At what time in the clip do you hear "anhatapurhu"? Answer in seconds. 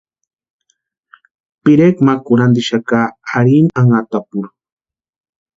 3.79-4.49